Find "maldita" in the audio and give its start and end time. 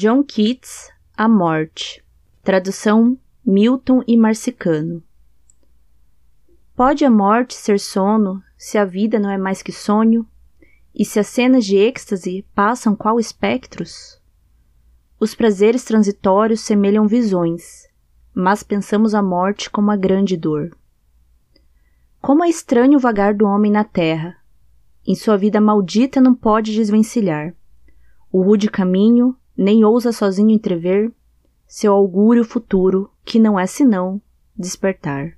25.60-26.22